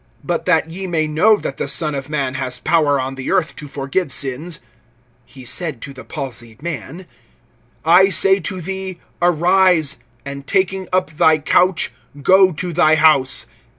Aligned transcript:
(24)But 0.25 0.45
that 0.45 0.67
ye 0.71 0.87
may 0.87 1.05
know 1.05 1.37
that 1.37 1.57
the 1.57 1.67
Son 1.67 1.93
of 1.93 2.09
man 2.09 2.33
has 2.33 2.57
power 2.57 2.99
on 2.99 3.13
the 3.13 3.31
earth 3.31 3.55
to 3.55 3.67
forgive 3.67 4.11
sins, 4.11 4.59
(he 5.27 5.45
said 5.45 5.79
to 5.81 5.93
the 5.93 6.03
palsied 6.03 6.63
man,) 6.63 7.05
I 7.85 8.09
say 8.09 8.39
to 8.39 8.59
thee, 8.61 8.99
arise, 9.21 9.97
and 10.25 10.47
taking 10.47 10.87
up 10.91 11.11
thy 11.11 11.37
couch 11.37 11.91
go 12.19 12.51
to 12.51 12.73
thy 12.73 12.95
house. 12.95 13.45